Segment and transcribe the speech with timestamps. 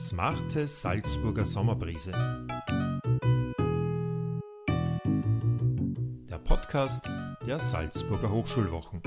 [0.00, 2.10] Smarte Salzburger Sommerbrise.
[6.26, 7.06] Der Podcast
[7.46, 9.02] der Salzburger Hochschulwochen.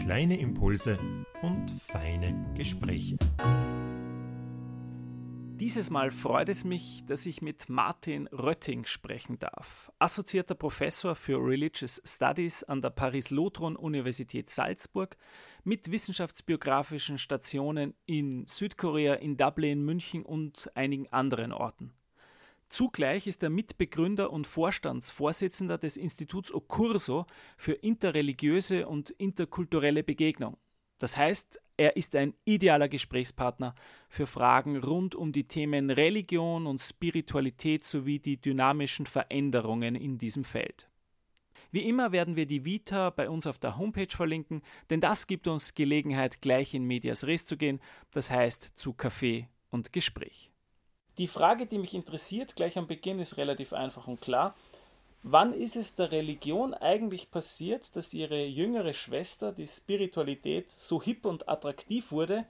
[0.00, 0.98] Kleine Impulse
[1.42, 3.18] und feine Gespräche.
[5.68, 11.36] Dieses Mal freut es mich, dass ich mit Martin Rötting sprechen darf, assoziierter Professor für
[11.36, 15.18] Religious Studies an der Paris-Lothron-Universität Salzburg
[15.64, 21.92] mit wissenschaftsbiografischen Stationen in Südkorea, in Dublin, München und einigen anderen Orten.
[22.70, 27.26] Zugleich ist er Mitbegründer und Vorstandsvorsitzender des Instituts Ocurso
[27.58, 30.56] für interreligiöse und interkulturelle Begegnung.
[30.98, 33.74] Das heißt, er ist ein idealer Gesprächspartner
[34.08, 40.44] für Fragen rund um die Themen Religion und Spiritualität sowie die dynamischen Veränderungen in diesem
[40.44, 40.88] Feld.
[41.70, 45.46] Wie immer werden wir die Vita bei uns auf der Homepage verlinken, denn das gibt
[45.46, 50.50] uns Gelegenheit, gleich in Medias Res zu gehen, das heißt zu Kaffee und Gespräch.
[51.18, 54.56] Die Frage, die mich interessiert, gleich am Beginn, ist relativ einfach und klar.
[55.22, 61.24] Wann ist es der Religion eigentlich passiert, dass ihre jüngere Schwester, die Spiritualität, so hip
[61.24, 62.46] und attraktiv wurde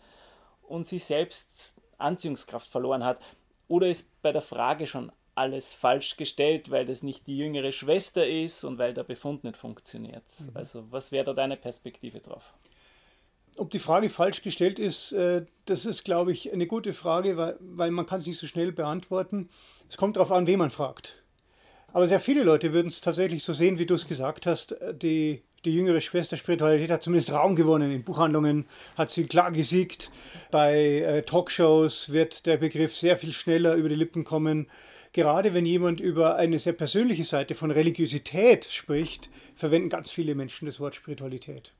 [0.62, 3.20] und sie selbst Anziehungskraft verloren hat?
[3.68, 8.26] Oder ist bei der Frage schon alles falsch gestellt, weil das nicht die jüngere Schwester
[8.26, 10.24] ist und weil der Befund nicht funktioniert?
[10.38, 10.50] Mhm.
[10.54, 12.52] Also was wäre da deine Perspektive drauf?
[13.56, 17.56] Ob die Frage falsch gestellt ist, äh, das ist, glaube ich, eine gute Frage, weil,
[17.60, 19.48] weil man kann es nicht so schnell beantworten.
[19.88, 21.16] Es kommt darauf an, wen man fragt.
[21.92, 24.76] Aber sehr viele Leute würden es tatsächlich so sehen, wie du es gesagt hast.
[25.02, 27.90] Die, die jüngere Schwester Spiritualität hat zumindest Raum gewonnen.
[27.90, 30.10] In Buchhandlungen hat sie klar gesiegt.
[30.50, 34.68] Bei äh, Talkshows wird der Begriff sehr viel schneller über die Lippen kommen.
[35.12, 40.66] Gerade wenn jemand über eine sehr persönliche Seite von Religiosität spricht, verwenden ganz viele Menschen
[40.66, 41.72] das Wort Spiritualität.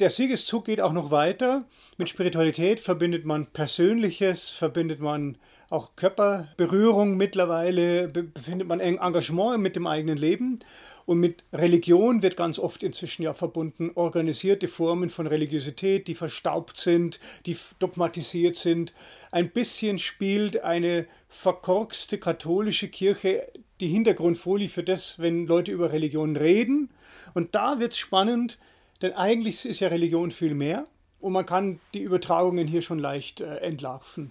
[0.00, 1.66] Der Siegeszug geht auch noch weiter.
[1.98, 5.38] Mit Spiritualität verbindet man Persönliches, verbindet man
[5.70, 10.60] auch Körperberührung mittlerweile, befindet man Engagement mit dem eigenen Leben.
[11.06, 16.76] Und mit Religion wird ganz oft inzwischen ja verbunden organisierte Formen von Religiosität, die verstaubt
[16.76, 18.94] sind, die dogmatisiert sind.
[19.30, 23.48] Ein bisschen spielt eine verkorkste katholische Kirche
[23.80, 26.90] die Hintergrundfolie für das, wenn Leute über Religion reden.
[27.34, 28.58] Und da wird es spannend,
[29.02, 30.86] denn eigentlich ist ja Religion viel mehr
[31.20, 34.30] und man kann die Übertragungen hier schon leicht äh, entlarven.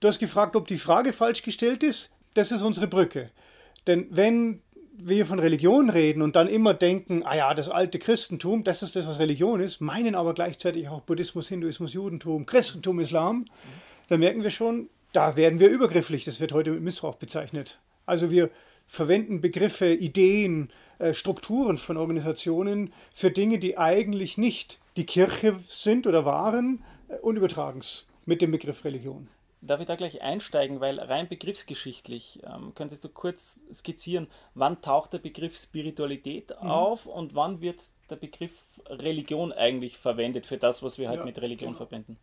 [0.00, 2.10] Du hast gefragt, ob die Frage falsch gestellt ist.
[2.34, 3.30] Das ist unsere Brücke.
[3.86, 4.62] Denn wenn
[4.96, 8.96] wir von Religion reden und dann immer denken, ah ja, das alte Christentum, das ist
[8.96, 13.46] das, was Religion ist, meinen aber gleichzeitig auch Buddhismus, Hinduismus, Judentum, Christentum, Islam,
[14.08, 16.24] dann merken wir schon, da werden wir übergrifflich.
[16.24, 17.78] Das wird heute mit Missbrauch bezeichnet.
[18.06, 18.50] Also wir
[18.86, 26.06] verwenden Begriffe, Ideen, äh, Strukturen von Organisationen für Dinge, die eigentlich nicht die Kirche sind
[26.06, 29.28] oder waren äh, und übertragen es mit dem Begriff Religion.
[29.62, 35.12] Darf ich da gleich einsteigen, weil rein begriffsgeschichtlich ähm, könntest du kurz skizzieren, wann taucht
[35.12, 36.70] der Begriff Spiritualität mhm.
[36.70, 41.24] auf und wann wird der Begriff Religion eigentlich verwendet für das, was wir halt ja,
[41.24, 41.76] mit Religion genau.
[41.76, 42.16] verbinden?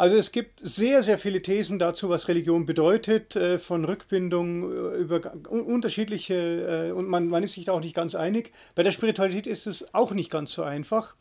[0.00, 4.96] Also es gibt sehr, sehr viele Thesen dazu, was Religion bedeutet, äh, von Rückbindung äh,
[4.96, 5.20] über
[5.50, 8.54] unterschiedliche, äh, und man, man ist sich da auch nicht ganz einig.
[8.74, 11.16] Bei der Spiritualität ist es auch nicht ganz so einfach.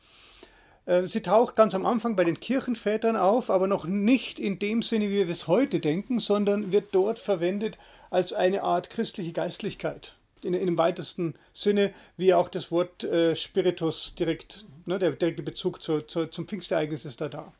[0.89, 4.81] Äh, sie taucht ganz am Anfang bei den Kirchenvätern auf, aber noch nicht in dem
[4.81, 7.77] Sinne, wie wir es heute denken, sondern wird dort verwendet
[8.09, 10.16] als eine Art christliche Geistlichkeit.
[10.41, 15.44] In, in dem weitesten Sinne, wie auch das Wort äh, Spiritus direkt, ne, der direkte
[15.44, 17.53] Bezug zu, zu, zum Pfingstereignis ist da da.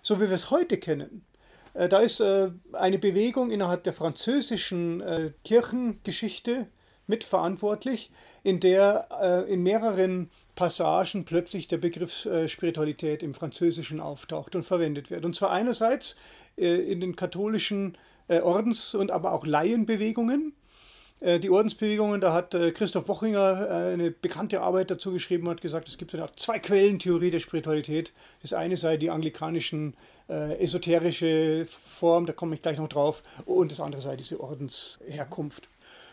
[0.00, 1.26] So wie wir es heute kennen,
[1.74, 6.68] äh, da ist äh, eine Bewegung innerhalb der französischen äh, Kirchengeschichte
[7.06, 8.10] mitverantwortlich,
[8.44, 14.64] in der äh, in mehreren Passagen plötzlich der Begriff äh, Spiritualität im Französischen auftaucht und
[14.64, 15.24] verwendet wird.
[15.24, 16.16] Und zwar einerseits
[16.56, 17.96] äh, in den katholischen
[18.26, 20.54] äh, Ordens- und aber auch Laienbewegungen.
[21.20, 25.54] Äh, die Ordensbewegungen, da hat äh, Christoph Bochinger äh, eine bekannte Arbeit dazu geschrieben und
[25.54, 28.12] hat gesagt, es gibt eine Art Zwei-Quellen-Theorie der Spiritualität.
[28.42, 29.94] Das eine sei die anglikanischen
[30.28, 35.68] esoterische Form, da komme ich gleich noch drauf, und das andere sei diese Ordensherkunft.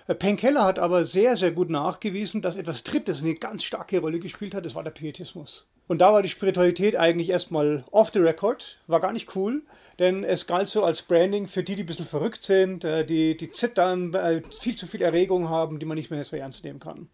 [0.08, 4.20] Äh, Penkeller hat aber sehr, sehr gut nachgewiesen, dass etwas Drittes eine ganz starke Rolle
[4.20, 5.68] gespielt hat, das war der Pietismus.
[5.88, 9.64] Und da war die Spiritualität eigentlich erstmal off the record, war gar nicht cool,
[10.00, 13.38] denn es galt so als Branding für die, die ein bisschen verrückt sind, äh, die,
[13.38, 16.80] die zittern, äh, viel zu viel Erregung haben, die man nicht mehr so ernst nehmen
[16.80, 17.10] kann.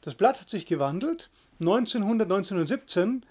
[0.00, 1.30] Das Blatt hat sich gewandelt.
[1.60, 3.24] 1900, 1917,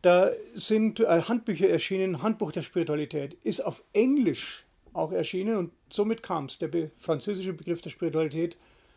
[0.00, 4.63] da sind Handbücher erschienen, Handbuch der Spiritualität, ist auf Englisch
[4.94, 6.58] auch erschienen und somit kam es.
[6.58, 8.56] Der be französische Begriff der Spiritualität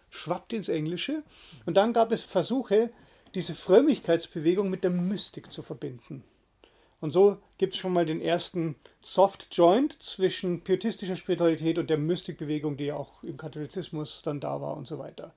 [0.10, 1.24] schwappt ins Englische
[1.66, 2.90] und dann gab es Versuche,
[3.36, 6.24] diese Frömmigkeitsbewegung mit der Mystik zu verbinden.
[7.00, 11.98] Und so gibt es schon mal den ersten Soft Joint zwischen pietistischer Spiritualität und der
[11.98, 15.34] Mystikbewegung, die ja auch im Katholizismus dann da war und so weiter.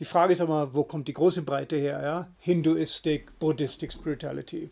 [0.00, 2.02] Die Frage ist aber, wo kommt die große Breite her?
[2.02, 2.28] Ja?
[2.38, 4.70] Hinduistik, Buddhistic Spirituality.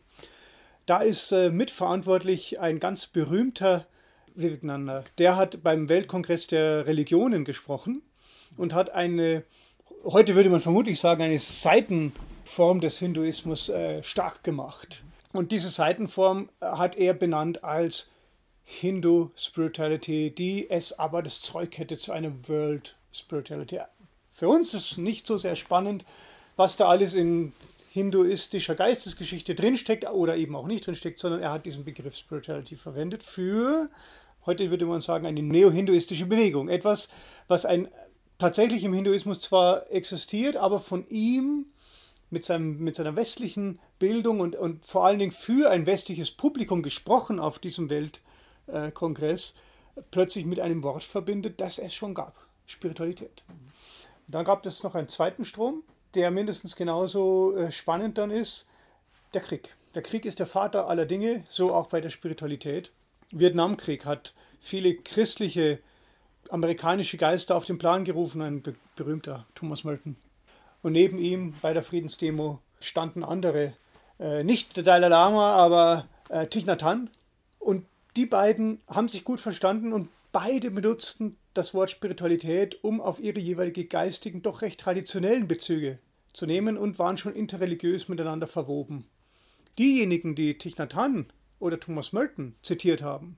[0.85, 3.87] Da ist äh, mitverantwortlich ein ganz berühmter
[4.35, 5.05] Vivekananda.
[5.19, 8.03] Der hat beim Weltkongress der Religionen gesprochen
[8.57, 9.45] und hat eine,
[10.05, 15.03] heute würde man vermutlich sagen, eine Seitenform des Hinduismus äh, stark gemacht.
[15.33, 18.11] Und diese Seitenform äh, hat er benannt als
[18.65, 23.81] Hindu Spirituality, die es aber das Zeug hätte zu einer World Spirituality.
[24.33, 26.05] Für uns ist nicht so sehr spannend,
[26.57, 27.53] was da alles in
[27.93, 33.23] hinduistischer Geistesgeschichte drinsteckt oder eben auch nicht drinsteckt, sondern er hat diesen Begriff Spirituality verwendet
[33.23, 33.91] für,
[34.47, 36.71] heute würde man sagen, eine neo-hinduistische Bewegung.
[36.71, 37.11] Etwas,
[37.49, 37.89] was ein,
[38.39, 41.67] tatsächlich im Hinduismus zwar existiert, aber von ihm
[42.31, 46.83] mit, seinem, mit seiner westlichen Bildung und, und vor allen Dingen für ein westliches Publikum
[46.83, 49.55] gesprochen auf diesem Weltkongress,
[50.11, 52.35] plötzlich mit einem Wort verbindet, das es schon gab.
[52.65, 53.45] Spiritualität.
[54.29, 55.83] Dann gab es noch einen zweiten Strom,
[56.15, 58.67] der mindestens genauso äh, spannend dann ist,
[59.35, 59.75] der Krieg.
[59.95, 62.91] Der Krieg ist der Vater aller Dinge, so auch bei der Spiritualität.
[63.31, 65.79] Vietnamkrieg hat viele christliche
[66.49, 68.63] amerikanische Geister auf den Plan gerufen, ein
[68.97, 70.17] berühmter Thomas Merton.
[70.83, 73.75] Und neben ihm bei der Friedensdemo standen andere,
[74.19, 77.09] äh, nicht der Dalai Lama, aber äh, Thich Nhat Hanh.
[77.59, 77.87] Und
[78.17, 83.41] die beiden haben sich gut verstanden und beide benutzten das Wort Spiritualität, um auf ihre
[83.41, 85.99] jeweilige geistigen, doch recht traditionellen Bezüge
[86.33, 89.05] zu nehmen und waren schon interreligiös miteinander verwoben.
[89.79, 91.27] Diejenigen, die Thich Nhat Hanh
[91.59, 93.37] oder Thomas Merton zitiert haben,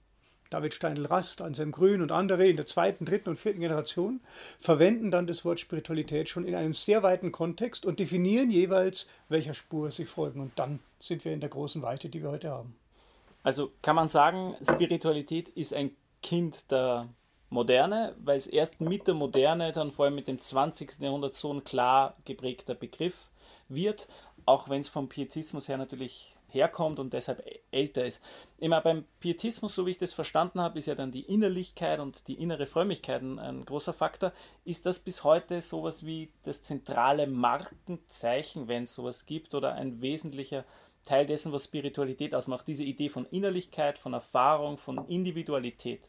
[0.50, 4.20] David Steindl-Rast, Anselm Grün und andere in der zweiten, dritten und vierten Generation
[4.60, 9.54] verwenden dann das Wort Spiritualität schon in einem sehr weiten Kontext und definieren jeweils, welcher
[9.54, 10.40] Spur sie folgen.
[10.40, 12.76] Und dann sind wir in der großen Weite, die wir heute haben.
[13.42, 15.90] Also kann man sagen, Spiritualität ist ein
[16.22, 17.08] Kind der
[17.54, 21.00] Moderne, weil es erst mit der Moderne, dann vor allem mit dem 20.
[21.00, 23.30] Jahrhundert so ein klar geprägter Begriff
[23.68, 24.08] wird,
[24.44, 28.22] auch wenn es vom Pietismus her natürlich herkommt und deshalb älter ist.
[28.58, 32.26] Immer beim Pietismus, so wie ich das verstanden habe, ist ja dann die Innerlichkeit und
[32.28, 34.32] die innere Frömmigkeit ein, großer Faktor.
[34.64, 40.00] Ist das bis heute sowas wie das zentrale Markenzeichen, wenn es sowas gibt, oder ein
[40.00, 40.64] wesentlicher
[41.04, 42.66] Teil dessen, was Spiritualität ausmacht?
[42.66, 46.08] Diese Idee von Innerlichkeit, von Erfahrung, von Individualität?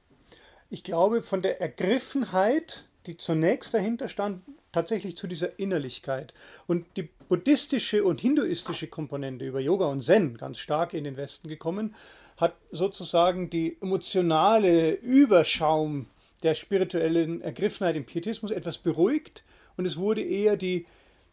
[0.70, 4.42] Ich glaube, von der Ergriffenheit, die zunächst dahinter stand,
[4.72, 6.34] tatsächlich zu dieser Innerlichkeit.
[6.68, 11.48] Und die buddhistische und hinduistische Komponente über Yoga und Zen ganz stark in den Westen
[11.48, 11.96] gekommen,
[12.38, 16.08] hat sozusagen die emotionale Überschaum
[16.44, 19.44] der spirituellen Ergriffenheit im Pietismus etwas beruhigt
[19.78, 20.86] und es wurde eher die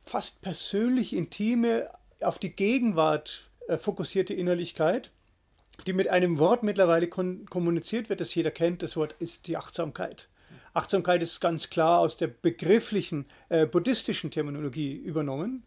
[0.04, 1.90] fast persönlich intime,
[2.20, 5.10] auf die Gegenwart äh, fokussierte Innerlichkeit,
[5.86, 8.82] die mit einem Wort mittlerweile kommuniziert wird, das jeder kennt.
[8.82, 10.28] Das Wort ist die Achtsamkeit.
[10.74, 15.64] Achtsamkeit ist ganz klar aus der begrifflichen äh, buddhistischen Terminologie übernommen,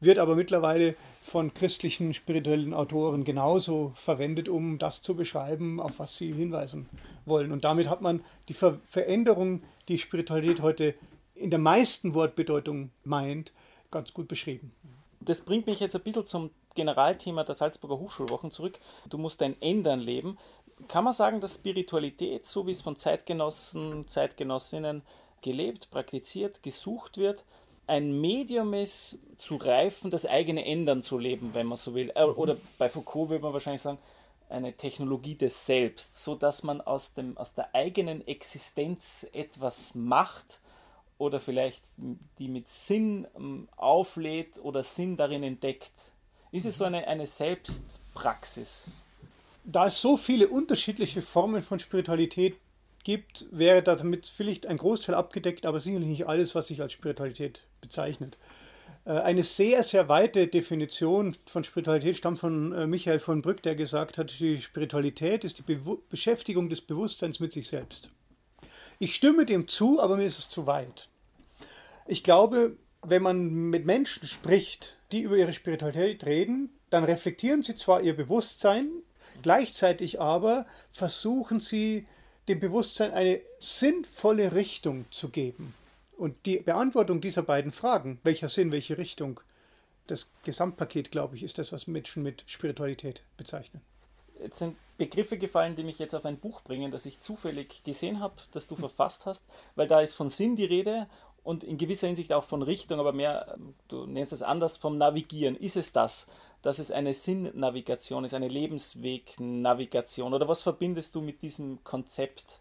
[0.00, 6.16] wird aber mittlerweile von christlichen spirituellen Autoren genauso verwendet, um das zu beschreiben, auf was
[6.16, 6.88] sie hinweisen
[7.24, 7.50] wollen.
[7.50, 10.94] Und damit hat man die Ver Veränderung, die Spiritualität heute
[11.34, 13.52] in der meisten Wortbedeutung meint,
[13.90, 14.72] ganz gut beschrieben.
[15.20, 18.78] Das bringt mich jetzt ein bisschen zum Generalthema der Salzburger Hochschulwochen zurück.
[19.08, 20.38] Du musst dein Ändern leben
[20.88, 25.02] kann man sagen, dass Spiritualität, so wie es von Zeitgenossen, Zeitgenossinnen
[25.42, 27.44] gelebt, praktiziert, gesucht wird,
[27.86, 32.10] ein Medium ist, zu reifen, das eigene Ändern zu leben, wenn man so will.
[32.14, 32.32] Äh, mhm.
[32.36, 33.98] Oder bei Foucault würde man wahrscheinlich sagen,
[34.48, 40.60] eine Technologie des Selbst, so dass man aus, dem, aus der eigenen Existenz etwas macht
[41.18, 41.82] oder vielleicht
[42.38, 45.92] die mit Sinn ähm, auflädt oder Sinn darin entdeckt.
[46.54, 48.84] Ist es so eine, eine Selbstpraxis?
[49.64, 52.56] da es so viele unterschiedliche Formen von Spiritualität
[53.02, 57.62] gibt, wäre damit vielleicht ein Großteil abgedeckt, aber sicherlich nicht alles, was sich als Spiritualität
[57.80, 58.38] bezeichnet.
[59.04, 63.74] Äh, eine sehr, sehr weite Definition von Spiritualität stammt von äh, Michael von Brück, der
[63.74, 68.10] gesagt hat, die Spiritualität ist die Be Beschäftigung des Bewusstseins mit sich selbst.
[68.98, 71.08] Ich stimme dem zu, aber mir ist es zu weit.
[72.06, 72.76] Ich glaube,
[73.08, 78.16] wenn man mit Menschen spricht, die über ihre Spiritualität reden, dann reflektieren sie zwar ihr
[78.16, 78.88] Bewusstsein,
[79.42, 82.06] Gleichzeitig aber versuchen sie,
[82.48, 85.74] dem Bewusstsein eine sinnvolle Richtung zu geben.
[86.16, 89.40] Und die Beantwortung dieser beiden Fragen, welcher Sinn, welche Richtung,
[90.06, 93.80] das Gesamtpaket, glaube ich, ist das, was Menschen mit Spiritualität bezeichnen.
[94.40, 98.20] Jetzt sind Begriffe gefallen, die mich jetzt auf ein Buch bringen, das ich zufällig gesehen
[98.20, 99.42] habe, das du verfasst hast,
[99.74, 101.08] weil da ist von Sinn die Rede
[101.44, 103.56] und in gewisser Hinsicht auch von Richtung, aber mehr,
[103.88, 105.56] du nennst es anders, vom Navigieren.
[105.56, 106.26] Ist es das?
[106.64, 110.32] dass es eine Sinnnavigation ist, eine Lebenswegnavigation?
[110.32, 112.60] Oder was verbindest du mit diesem Konzept?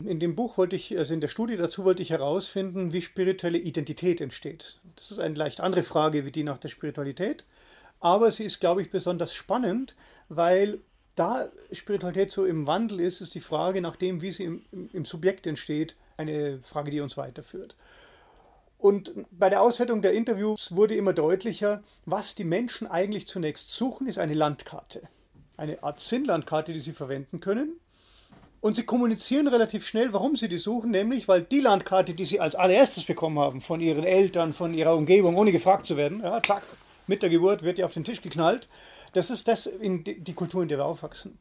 [0.00, 3.58] In dem Buch wollte ich, also in der Studie dazu wollte ich herausfinden, wie spirituelle
[3.58, 4.80] Identität entsteht.
[4.96, 7.44] Das ist eine leicht andere Frage wie die nach der Spiritualität,
[8.00, 9.94] aber sie ist, glaube ich, besonders spannend,
[10.28, 10.80] weil
[11.14, 15.04] da Spiritualität so im Wandel ist, ist die Frage nach dem, wie sie im, im
[15.04, 17.76] Subjekt entsteht, eine Frage, die uns weiterführt.
[18.78, 24.06] Und bei der Auswertung der Interviews wurde immer deutlicher, was die Menschen eigentlich zunächst suchen,
[24.06, 25.02] ist eine Landkarte.
[25.56, 27.80] Eine Art Sinnlandkarte, die sie verwenden können.
[28.60, 32.40] Und sie kommunizieren relativ schnell, warum sie die suchen, nämlich weil die Landkarte, die sie
[32.40, 36.42] als allererstes bekommen haben, von ihren Eltern, von ihrer Umgebung, ohne gefragt zu werden, ja,
[36.42, 36.62] zack,
[37.06, 38.68] mit der Geburt wird die auf den Tisch geknallt,
[39.12, 41.38] das ist das in die Kultur, in der wir aufwachsen.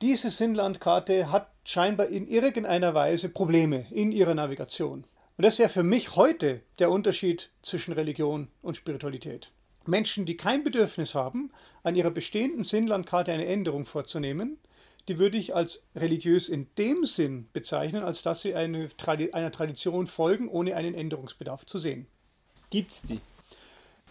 [0.00, 5.04] Diese Sinnlandkarte hat scheinbar in irgendeiner Weise Probleme in ihrer Navigation.
[5.36, 9.50] Und das ja für mich heute der Unterschied zwischen Religion und Spiritualität.
[9.86, 11.50] Menschen, die kein Bedürfnis haben,
[11.82, 14.58] an ihrer bestehenden Sinnlandkarte eine Änderung vorzunehmen,
[15.08, 18.88] die würde ich als religiös in dem Sinn bezeichnen, als dass sie eine,
[19.32, 22.06] einer Tradition folgen, ohne einen Änderungsbedarf zu sehen.
[22.70, 23.20] Gibt's die?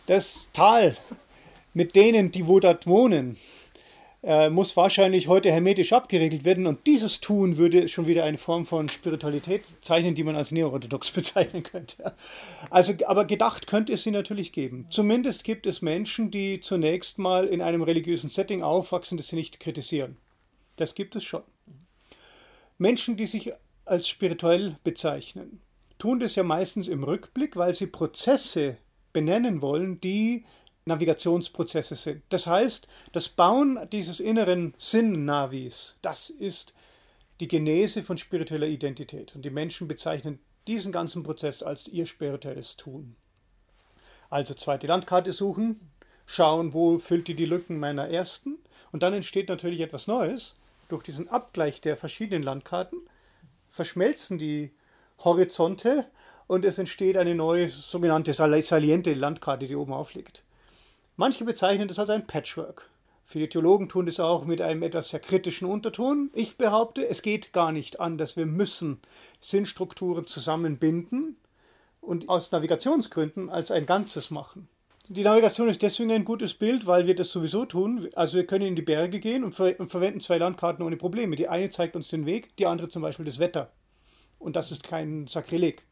[0.05, 0.97] Das Tal
[1.73, 3.37] mit denen, die wo dort wohnen,
[4.21, 8.65] äh, muss wahrscheinlich heute hermetisch abgeregelt werden und dieses Tun würde schon wieder eine Form
[8.65, 12.13] von Spiritualität zeichnen, die man als neorthodox bezeichnen könnte.
[12.69, 14.87] Also, aber gedacht könnte es sie natürlich geben.
[14.89, 19.59] Zumindest gibt es Menschen, die zunächst mal in einem religiösen Setting aufwachsen, das sie nicht
[19.59, 20.17] kritisieren.
[20.75, 21.43] Das gibt es schon.
[22.77, 23.53] Menschen, die sich
[23.85, 25.61] als spirituell bezeichnen,
[25.97, 28.77] tun das ja meistens im Rückblick, weil sie Prozesse
[29.13, 30.45] benennen wollen, die
[30.85, 32.23] Navigationsprozesse sind.
[32.29, 36.73] Das heißt, das Bauen dieses inneren Sinn-Navis, das ist
[37.39, 39.35] die Genese von spiritueller Identität.
[39.35, 43.15] Und die Menschen bezeichnen diesen ganzen Prozess als ihr spirituelles Tun.
[44.29, 45.91] Also zweite Landkarte suchen,
[46.25, 48.57] schauen, wo füllt die die Lücken meiner ersten.
[48.91, 50.57] Und dann entsteht natürlich etwas Neues.
[50.89, 52.99] Durch diesen Abgleich der verschiedenen Landkarten
[53.69, 54.71] verschmelzen die
[55.23, 56.05] Horizonte
[56.47, 60.43] und es entsteht eine neue sogenannte saliente Landkarte, die oben aufliegt.
[61.15, 62.89] Manche bezeichnen das als ein Patchwork.
[63.23, 66.29] Viele Theologen tun das auch mit einem etwas sehr kritischen Unterton.
[66.33, 68.35] Ich behaupte, es geht gar nicht anders.
[68.37, 68.99] Wir müssen
[69.39, 71.37] Sinnstrukturen zusammenbinden
[72.01, 74.67] und aus Navigationsgründen als ein Ganzes machen.
[75.09, 78.09] Die Navigation ist deswegen ein gutes Bild, weil wir das sowieso tun.
[78.15, 81.35] Also wir können in die Berge gehen und, ver und verwenden zwei Landkarten ohne Probleme.
[81.35, 83.69] Die eine zeigt uns den Weg, die andere zum Beispiel das Wetter.
[84.39, 85.85] Und das ist kein Sakrileg.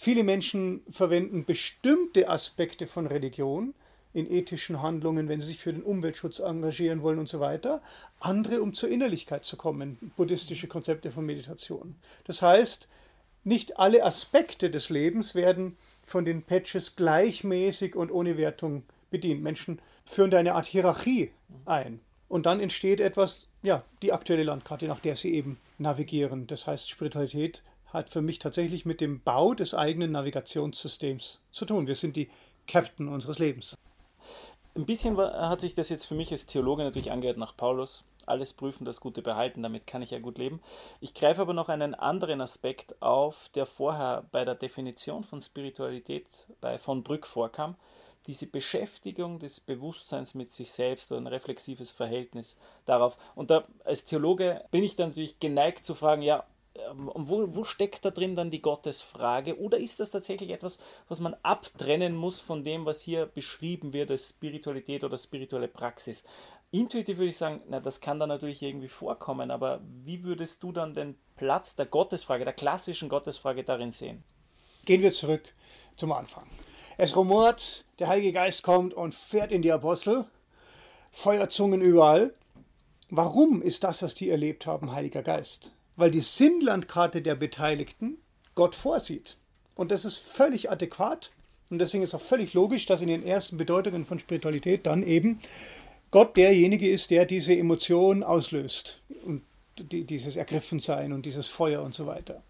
[0.00, 3.74] Viele Menschen verwenden bestimmte Aspekte von Religion,
[4.14, 7.82] in ethischen Handlungen, wenn sie sich für den Umweltschutz engagieren wollen und so weiter.
[8.20, 11.96] Andere, um zur Innerlichkeit zu kommen, buddhistische Konzepte von Meditation.
[12.24, 12.88] Das heißt,
[13.42, 15.76] nicht alle Aspekte des Lebens werden
[16.06, 19.42] von den Patches gleichmäßig und ohne Wertung bedient.
[19.42, 21.32] Menschen führen da eine Art Hierarchie
[21.66, 22.00] ein.
[22.28, 26.46] Und dann entsteht etwas, ja, die aktuelle Landkarte, nach der sie eben navigieren.
[26.46, 27.62] Das heißt, Spiritualität
[27.92, 31.86] hat für mich tatsächlich mit dem Bau des eigenen Navigationssystems zu tun.
[31.86, 32.30] Wir sind die
[32.66, 33.76] Captain unseres Lebens.
[34.74, 38.04] Ein bisschen hat sich das jetzt für mich als Theologe natürlich angehört nach Paulus.
[38.26, 40.60] Alles prüfen, das Gute behalten, damit kann ich ja gut leben.
[41.00, 46.26] Ich greife aber noch einen anderen Aspekt auf, der vorher bei der Definition von Spiritualität
[46.60, 47.74] bei von Brück vorkam.
[48.26, 53.16] Diese Beschäftigung des Bewusstseins mit sich selbst oder ein reflexives Verhältnis darauf.
[53.34, 56.44] Und da als Theologe bin ich dann natürlich geneigt zu fragen, ja,
[56.94, 59.58] wo, wo steckt da drin dann die Gottesfrage?
[59.58, 64.10] Oder ist das tatsächlich etwas, was man abtrennen muss von dem, was hier beschrieben wird
[64.10, 66.24] als Spiritualität oder spirituelle Praxis?
[66.70, 70.72] Intuitiv würde ich sagen, na, das kann da natürlich irgendwie vorkommen, aber wie würdest du
[70.72, 74.22] dann den Platz der Gottesfrage, der klassischen Gottesfrage darin sehen?
[74.84, 75.42] Gehen wir zurück
[75.96, 76.46] zum Anfang.
[76.98, 80.26] Es rumort, der Heilige Geist kommt und fährt in die Apostel,
[81.10, 82.34] Feuerzungen überall.
[83.08, 85.72] Warum ist das, was die erlebt haben, Heiliger Geist?
[85.98, 88.18] Weil die Sinnlandkarte der Beteiligten
[88.54, 89.36] Gott vorsieht.
[89.74, 91.32] Und das ist völlig adäquat.
[91.70, 95.40] Und deswegen ist auch völlig logisch, dass in den ersten Bedeutungen von Spiritualität dann eben
[96.12, 99.00] Gott derjenige ist, der diese Emotion auslöst.
[99.24, 99.42] Und
[99.76, 102.42] dieses Ergriffensein und dieses Feuer und so weiter.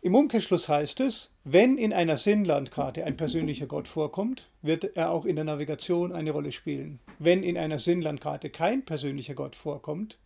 [0.00, 5.26] Im Umkehrschluss heißt es, wenn in einer Sinnlandkarte ein persönlicher Gott vorkommt, wird er auch
[5.26, 6.98] in der Navigation eine Rolle spielen.
[7.18, 10.16] Wenn in einer Sinnlandkarte kein persönlicher Gott vorkommt,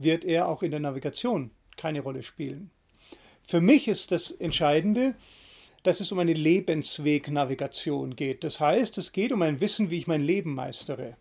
[0.00, 2.70] wird er auch in der Navigation keine Rolle spielen.
[3.42, 5.14] Für mich ist das Entscheidende,
[5.82, 8.44] dass es um eine Lebenswegnavigation geht.
[8.44, 11.16] Das heißt, es geht um ein Wissen, wie ich mein Leben meistere.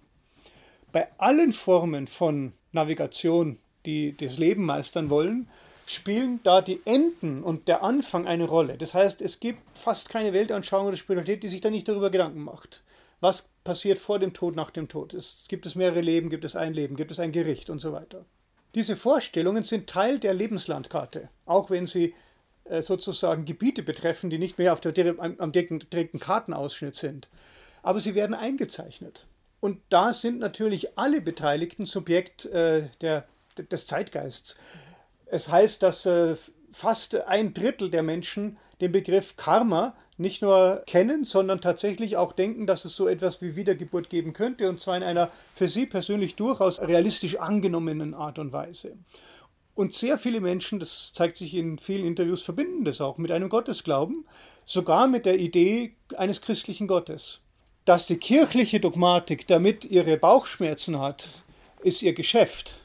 [0.92, 5.48] Bei allen Formen von Navigation, die das Leben meistern wollen,
[5.86, 8.78] spielen da die Enden und der Anfang eine Rolle.
[8.78, 12.42] Das heißt, es gibt fast keine Weltanschauung oder Spiritualität, die sich da nicht darüber Gedanken
[12.42, 12.84] macht.
[13.22, 15.14] Was passiert vor dem Tod, nach dem Tod?
[15.14, 17.92] Es, gibt es mehrere Leben, gibt es ein Leben, gibt es ein Gericht und so
[17.92, 18.26] weiter.
[18.76, 22.14] Diese Vorstellungen sind Teil der Lebenslandkarte, auch wenn sie
[22.66, 27.28] äh, sozusagen Gebiete betreffen, die nicht mehr auf der, am, direkten Kartenausschnitt sind.
[27.82, 29.26] Aber sie werden eingezeichnet.
[29.60, 33.26] Und da sind natürlich alle Beteiligten Subjekt äh, der,
[33.58, 34.56] des Zeitgeists.
[35.26, 36.36] Es heißt, dass äh,
[36.72, 42.68] fast ein Drittel der Menschen den Begriff Karma nicht nur kennen, sondern tatsächlich auch denken,
[42.68, 46.36] dass es so etwas wie Wiedergeburt geben könnte, und zwar in einer für sie persönlich
[46.36, 48.98] durchaus realistisch angenommenen Art und Weise.
[49.76, 53.48] Und sehr viele Menschen, das zeigt sich in vielen Interviews, verbinden das auch mit einem
[53.48, 54.26] Gottesglauben,
[54.66, 57.40] sogar mit der Idee eines christlichen Gottes.
[57.86, 61.30] Dass die kirchliche Dogmatik damit ihre Bauchschmerzen hat,
[61.82, 62.76] ist ihr Geschäft.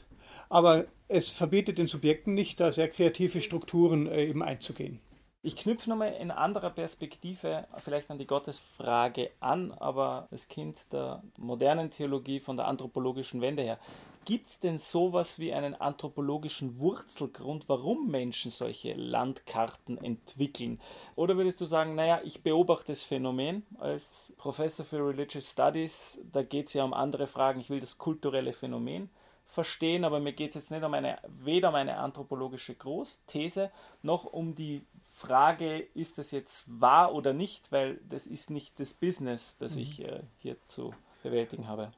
[0.47, 4.99] Aber es verbietet den Subjekten nicht, da sehr kreative Strukturen äh, eben einzugehen.
[5.45, 11.21] Ich knüpfe nochmal in anderer Perspektive vielleicht an die Gottesfrage an, aber als Kind der
[11.37, 13.77] modernen Theologie von der anthropologischen Wende her.
[14.25, 20.81] Gibt es denn sowas wie einen anthropologischen Wurzelgrund, warum Menschen solche Landkarten entwickeln?
[21.15, 26.41] Oder würdest du sagen, naja, ich beobachte das Phänomen als Professor für Religious Studies, da
[26.41, 29.11] geht es ja um andere Fragen, ich will das kulturelle Phänomen
[29.45, 33.69] verstehen, aber mir geht es jetzt nicht um eine, weder um eine anthropologische Großthese,
[34.01, 34.81] noch um die
[35.15, 39.81] Frage, ist das jetzt wahr oder nicht, weil das ist nicht das Business, das mhm.
[39.81, 40.93] ich äh, hier zu
[41.23, 41.89] bewältigen habe.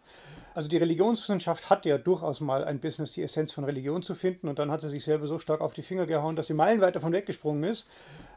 [0.53, 4.47] Also die Religionswissenschaft hat ja durchaus mal ein Business, die Essenz von Religion zu finden
[4.47, 6.95] und dann hat sie sich selber so stark auf die Finger gehauen, dass sie meilenweit
[6.95, 7.89] davon weggesprungen ist.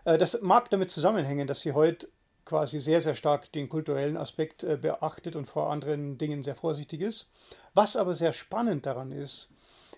[0.06, 2.08] Äh, das mag damit zusammenhängen, dass sie heute
[2.46, 7.02] quasi sehr, sehr stark den kulturellen Aspekt äh, beachtet und vor anderen Dingen sehr vorsichtig
[7.02, 7.30] ist.
[7.74, 9.50] Was aber sehr spannend daran ist,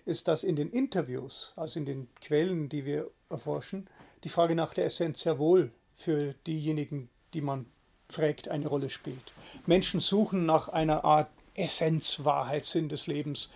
[0.05, 3.87] ist, dass in den Interviews, also in den Quellen, die wir erforschen,
[4.23, 7.65] die Frage nach der Essenz sehr wohl für diejenigen, die man
[8.09, 9.33] fragt, eine Rolle spielt.
[9.65, 13.51] Menschen suchen nach einer Art Essenz, Wahrheit, Sinn des Lebens.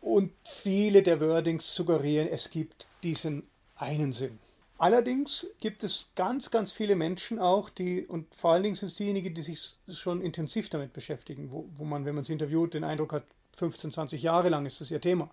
[0.00, 3.44] Und viele der Wordings suggerieren, es gibt diesen
[3.76, 4.38] einen Sinn.
[4.76, 8.96] Allerdings gibt es ganz, ganz viele Menschen auch, die, und vor allen Dingen sind es
[8.96, 12.84] diejenigen, die sich schon intensiv damit beschäftigen, wo, wo man, wenn man sie interviewt, den
[12.84, 13.24] Eindruck hat,
[13.56, 15.30] 15, 20 Jahre lang ist das ihr Thema,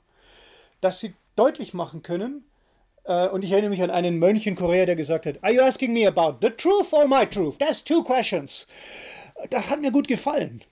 [0.80, 2.46] dass sie deutlich machen können,
[3.04, 5.94] und ich erinnere mich an einen Mönch in Korea, der gesagt hat, Are you asking
[5.94, 7.58] me about the truth or my truth?
[7.60, 8.68] That's two questions.
[9.50, 10.64] Das hat mir gut gefallen.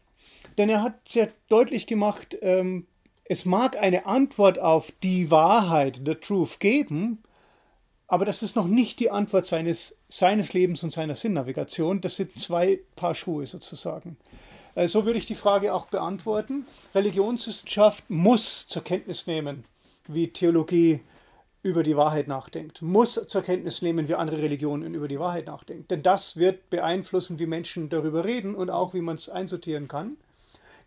[0.58, 2.86] Denn er hat sehr deutlich gemacht, ähm,
[3.24, 7.24] es mag eine Antwort auf die Wahrheit, the truth, geben,
[8.08, 12.02] aber das ist noch nicht die Antwort seines, seines Lebens und seiner Sinnnavigation.
[12.02, 14.18] Das sind zwei Paar Schuhe sozusagen.
[14.74, 16.66] Äh, so würde ich die Frage auch beantworten.
[16.96, 19.64] Religionswissenschaft muss zur Kenntnis nehmen,
[20.08, 21.02] wie Theologie
[21.62, 25.88] über die Wahrheit nachdenkt, muss zur Kenntnis nehmen, wie andere Religionen über die Wahrheit nachdenken.
[25.90, 30.18] Denn das wird beeinflussen, wie Menschen darüber reden und auch, wie man es einsortieren kann.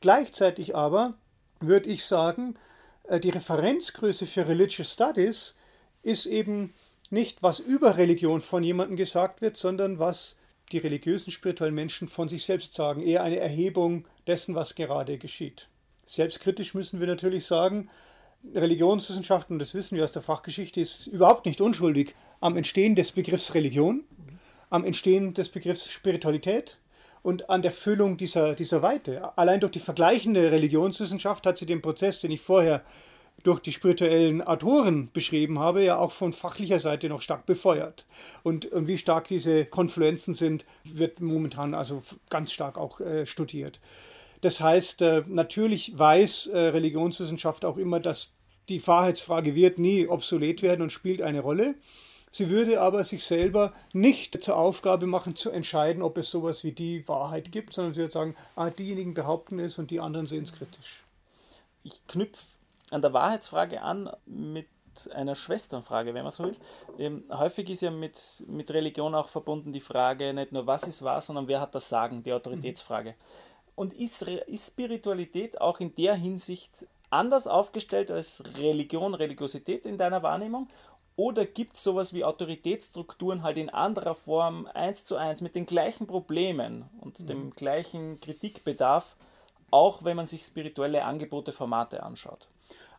[0.00, 1.14] Gleichzeitig aber
[1.60, 2.56] würde ich sagen,
[3.04, 5.56] äh, die Referenzgröße für Religious Studies
[6.02, 6.72] ist eben
[7.10, 10.38] nicht, was über Religion von jemandem gesagt wird, sondern was
[10.72, 13.02] die religiösen, spirituellen Menschen von sich selbst sagen.
[13.02, 15.68] Eher eine Erhebung dessen, was gerade geschieht.
[16.06, 17.90] Selbstkritisch müssen wir natürlich sagen,
[18.54, 23.54] Religionswissenschaften, das wissen wir aus der Fachgeschichte, ist überhaupt nicht unschuldig am Entstehen des Begriffs
[23.54, 24.04] Religion,
[24.70, 26.78] am Entstehen des Begriffs Spiritualität
[27.22, 29.36] und an der Füllung dieser, dieser Weite.
[29.38, 32.82] Allein durch die vergleichende Religionswissenschaft hat sie den Prozess, den ich vorher
[33.44, 38.06] durch die spirituellen Autoren beschrieben habe, ja auch von fachlicher Seite noch stark befeuert.
[38.42, 43.80] Und, und wie stark diese Konfluenzen sind, wird momentan also ganz stark auch äh, studiert.
[44.42, 48.34] Das heißt, äh, natürlich weiß äh, Religionswissenschaft auch immer, dass
[48.68, 51.76] die Wahrheitsfrage wird nie obsolet werden und spielt eine Rolle.
[52.30, 56.72] Sie würde aber sich selber nicht zur Aufgabe machen, zu entscheiden, ob es sowas wie
[56.72, 60.44] die Wahrheit gibt, sondern sie würde sagen, ah, diejenigen behaupten es und die anderen sehen
[60.44, 61.04] es kritisch.
[61.84, 62.44] Ich knüpfe
[62.90, 64.66] an der Wahrheitsfrage an mit
[65.14, 66.56] einer Schwesternfrage, wenn man so will.
[66.98, 71.02] Ähm, häufig ist ja mit, mit Religion auch verbunden die Frage, nicht nur was ist
[71.02, 73.10] wahr, sondern wer hat das Sagen, die Autoritätsfrage.
[73.10, 73.51] Mhm.
[73.74, 80.22] Und ist, ist Spiritualität auch in der Hinsicht anders aufgestellt als Religion, Religiosität in deiner
[80.22, 80.68] Wahrnehmung?
[81.14, 85.66] Oder gibt es sowas wie Autoritätsstrukturen halt in anderer Form, eins zu eins, mit den
[85.66, 87.26] gleichen Problemen und mhm.
[87.26, 89.16] dem gleichen Kritikbedarf,
[89.70, 92.48] auch wenn man sich spirituelle Angebote, Formate anschaut?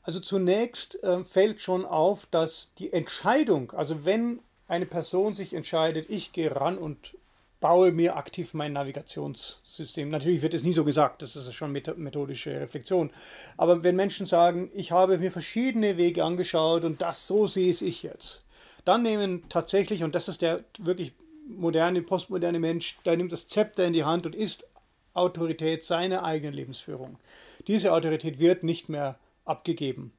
[0.03, 6.09] Also zunächst äh, fällt schon auf, dass die Entscheidung, also wenn eine Person sich entscheidet,
[6.09, 7.15] ich gehe ran und
[7.63, 10.09] baue mir aktiv mein Navigationssystem.
[10.09, 13.09] Natürlich wird es nie so gesagt, das ist schon methodische Reflexion.
[13.55, 18.03] Aber wenn Menschen sagen, ich habe mir verschiedene Wege angeschaut und das so sehe ich
[18.03, 18.43] jetzt,
[18.83, 21.13] dann nehmen tatsächlich, und das ist der wirklich
[21.47, 24.67] moderne, postmoderne Mensch, der nimmt das Zepter in die Hand und ist
[25.13, 27.17] Autorität, seine eigene Lebensführung.
[27.67, 30.11] Diese Autorität wird nicht mehr abgegeben.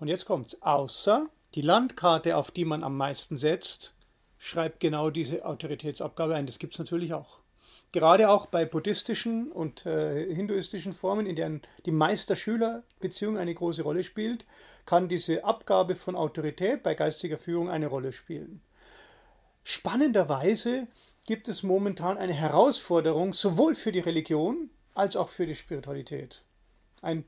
[0.00, 0.62] Und jetzt kommt's.
[0.62, 3.92] Außer die Landkarte, auf die man am meisten setzt,
[4.38, 6.46] schreibt genau diese Autoritätsabgabe ein.
[6.46, 7.38] Das gibt es natürlich auch.
[7.90, 14.04] Gerade auch bei buddhistischen und äh, hinduistischen Formen, in denen die Meister-Schüler-Beziehung eine große Rolle
[14.04, 14.44] spielt,
[14.84, 18.60] kann diese Abgabe von Autorität bei geistiger Führung eine Rolle spielen.
[19.64, 20.86] Spannenderweise
[21.26, 26.42] gibt es momentan eine Herausforderung sowohl für die Religion als auch für die Spiritualität.
[27.00, 27.24] Ein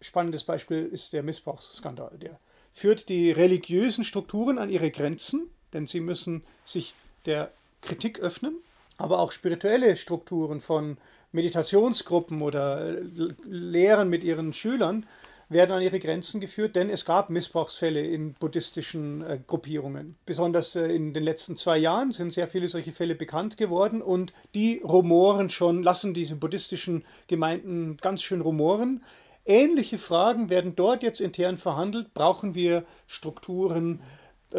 [0.00, 2.18] spannendes Beispiel ist der Missbrauchsskandal.
[2.18, 2.38] Der
[2.72, 6.94] führt die religiösen Strukturen an ihre Grenzen, denn sie müssen sich
[7.26, 8.56] der Kritik öffnen,
[8.96, 10.96] aber auch spirituelle Strukturen von
[11.32, 12.96] Meditationsgruppen oder
[13.44, 15.06] Lehren mit ihren Schülern
[15.48, 20.16] werden an ihre Grenzen geführt, denn es gab Missbrauchsfälle in buddhistischen äh, Gruppierungen.
[20.26, 24.32] Besonders äh, in den letzten zwei Jahren sind sehr viele solche Fälle bekannt geworden und
[24.54, 29.04] die rumoren schon, lassen diese buddhistischen Gemeinden ganz schön rumoren.
[29.44, 32.12] Ähnliche Fragen werden dort jetzt intern verhandelt.
[32.12, 34.00] Brauchen wir Strukturen?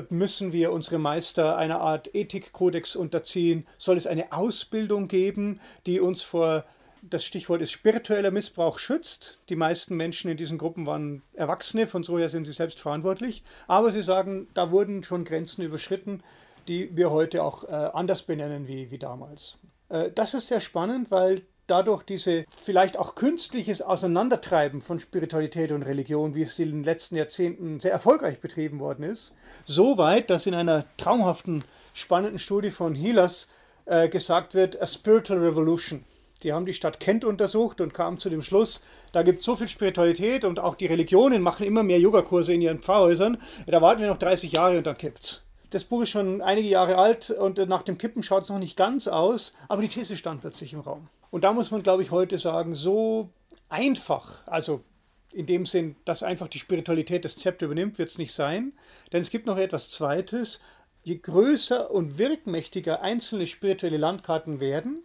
[0.10, 3.66] Müssen wir unsere Meister einer Art Ethikkodex unterziehen?
[3.78, 6.66] Soll es eine Ausbildung geben, die uns vor,
[7.02, 9.42] das Stichwort ist spiritueller Missbrauch, schützt?
[9.50, 13.44] Die meisten Menschen in diesen Gruppen waren Erwachsene, von so her sind sie selbst verantwortlich.
[13.68, 16.22] Aber sie sagen, da wurden schon Grenzen überschritten,
[16.68, 19.58] die wir heute auch äh, anders benennen wie, wie damals.
[19.90, 25.84] Äh, das ist sehr spannend, weil dadurch diese vielleicht auch künstliches Auseinandertreiben von Spiritualität und
[25.84, 30.46] Religion, wie es in den letzten Jahrzehnten sehr erfolgreich betrieben worden ist, so weit, dass
[30.46, 33.50] in einer traumhaften, spannenden Studie von Healers
[33.86, 36.04] äh, gesagt wird, a spiritual revolution.
[36.44, 39.56] Die haben die Stadt Kent untersucht und kamen zu dem Schluss, da gibt es so
[39.56, 43.40] viel Spiritualität und auch die Religionen machen immer mehr Yogakurse in ihren Pfarrhäusern.
[43.66, 45.44] Da warten wir noch 30 Jahre und dann kippt's.
[45.72, 48.78] Das Buch ist schon einige Jahre alt und nach dem Kippen schaut es noch nicht
[48.78, 51.10] ganz aus, aber die These stand plötzlich im Raum.
[51.32, 53.30] Und da muss man, glaube ich, heute sagen, so
[53.70, 54.84] einfach, also
[55.32, 58.74] in dem Sinn, dass einfach die Spiritualität das Zepter übernimmt, wird es nicht sein.
[59.12, 60.62] Denn es gibt noch etwas Zweites.
[61.04, 65.04] Je größer und wirkmächtiger einzelne spirituelle Landkarten werden,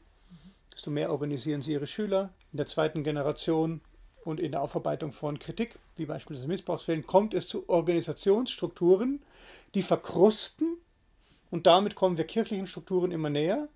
[0.72, 3.80] desto mehr organisieren sie ihre Schüler in der zweiten Generation
[4.24, 9.22] und in der Aufarbeitung von Kritik, wie beispielsweise Missbrauchsfällen, kommt es zu Organisationsstrukturen,
[9.74, 10.76] die verkrusten
[11.50, 13.68] und damit kommen wir kirchlichen Strukturen immer näher.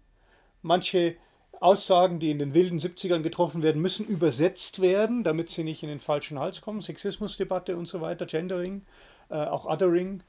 [0.63, 1.17] Manche
[1.61, 5.89] Aussagen, die in den wilden 70ern getroffen werden, müssen übersetzt werden, damit sie nicht in
[5.89, 6.81] den falschen Hals kommen.
[6.81, 8.83] Sexismusdebatte und so weiter, Gendering,
[9.31, 10.23] äh, auch Othering.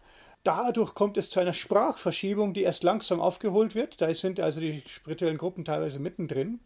[0.43, 4.01] Dadurch kommt es zu einer Sprachverschiebung, die erst langsam aufgeholt wird.
[4.01, 6.59] Da sind also die spirituellen Gruppen teilweise mittendrin.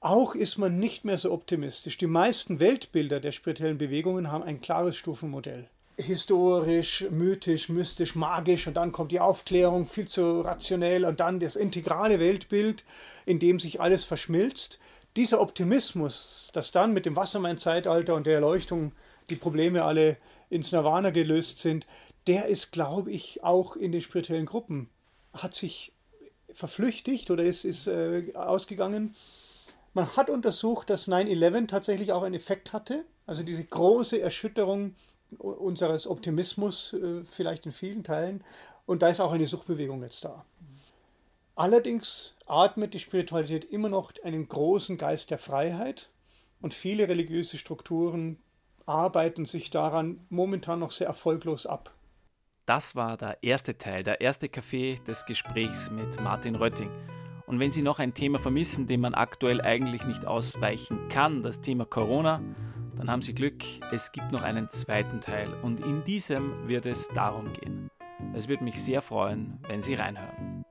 [0.00, 1.96] Auch ist man nicht mehr so optimistisch.
[1.96, 8.74] Die meisten Weltbilder der spirituellen Bewegungen haben ein klares Stufenmodell historisch, mythisch, mystisch, magisch und
[8.74, 12.84] dann kommt die Aufklärung viel zu rationell und dann das integrale Weltbild,
[13.24, 14.78] in dem sich alles verschmilzt.
[15.16, 18.92] Dieser Optimismus, dass dann mit dem Wassermann-Zeitalter und der Erleuchtung
[19.30, 20.18] die Probleme alle
[20.50, 21.86] ins Nirvana gelöst sind,
[22.26, 24.90] der ist, glaube ich, auch in den spirituellen Gruppen,
[25.32, 25.92] hat sich
[26.50, 29.14] verflüchtigt oder ist, ist äh, ausgegangen.
[29.94, 34.94] Man hat untersucht, dass 9-11 tatsächlich auch einen Effekt hatte, also diese große Erschütterung
[35.38, 38.44] unseres Optimismus äh, vielleicht in vielen Teilen.
[38.86, 40.44] Und da ist auch eine Suchtbewegung jetzt da.
[41.54, 46.10] Allerdings atmet die Spiritualität immer noch einen großen Geist der Freiheit
[46.60, 48.38] und viele religiöse Strukturen
[48.84, 51.92] arbeiten sich daran momentan noch sehr erfolglos ab.
[52.66, 56.90] Das war der erste Teil, der erste Kaffee des Gesprächs mit Martin Rötting.
[57.46, 61.60] Und wenn Sie noch ein Thema vermissen, dem man aktuell eigentlich nicht ausweichen kann, das
[61.60, 62.42] Thema Corona,
[62.96, 67.08] dann haben Sie Glück, es gibt noch einen zweiten Teil und in diesem wird es
[67.08, 67.90] darum gehen.
[68.34, 70.64] Es würde mich sehr freuen, wenn Sie reinhören.